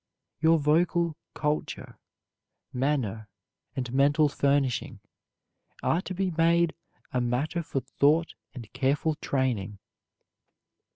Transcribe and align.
Your 0.39 0.57
vocal 0.57 1.15
culture, 1.35 1.99
manner, 2.73 3.29
and 3.75 3.93
mental 3.93 4.29
furnishing, 4.29 4.99
are 5.83 6.01
to 6.01 6.15
be 6.15 6.31
made 6.31 6.73
a 7.13 7.21
matter 7.21 7.61
for 7.61 7.81
thought 7.81 8.33
and 8.55 8.73
careful 8.73 9.13
training. 9.13 9.77